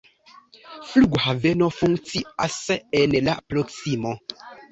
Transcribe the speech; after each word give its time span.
Flughaveno 0.91 1.67
funkcias 1.75 2.57
en 3.03 3.13
la 3.29 3.37
proksimo. 3.53 4.17